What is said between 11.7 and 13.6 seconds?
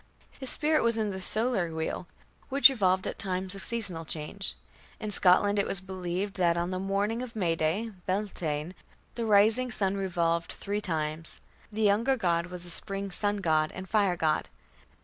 The younger god was a spring sun